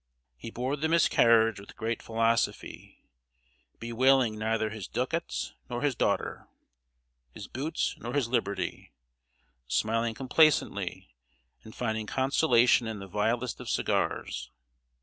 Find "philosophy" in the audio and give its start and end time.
2.01-3.03